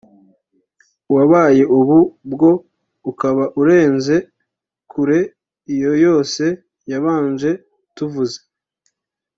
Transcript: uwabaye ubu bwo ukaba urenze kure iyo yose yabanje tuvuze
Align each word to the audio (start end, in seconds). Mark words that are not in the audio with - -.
uwabaye 1.11 1.63
ubu 1.77 1.97
bwo 2.31 2.51
ukaba 3.11 3.43
urenze 3.61 4.15
kure 4.91 5.19
iyo 5.73 5.91
yose 6.05 6.43
yabanje 6.91 7.51
tuvuze 7.95 8.39